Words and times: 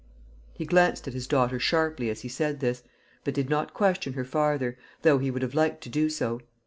He 0.55 0.65
glanced 0.65 1.07
at 1.07 1.13
his 1.13 1.27
daughter 1.27 1.59
sharply 1.59 2.09
as 2.09 2.21
he 2.21 2.27
said 2.27 2.59
this, 2.59 2.81
but 3.23 3.35
did 3.35 3.51
not 3.51 3.75
question 3.75 4.13
her 4.13 4.25
farther, 4.25 4.75
though 5.03 5.19
he 5.19 5.29
would 5.29 5.43
have 5.43 5.53
liked 5.53 5.81
to 5.83 5.89
do 5.89 6.09
so. 6.09 6.41